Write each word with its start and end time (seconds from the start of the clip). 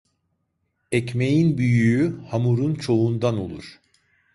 Ekmeğin 0.91 1.57
büyüğü, 1.57 2.21
hamurun 2.27 2.75
çoğundan 2.75 3.37
olur. 3.37 3.79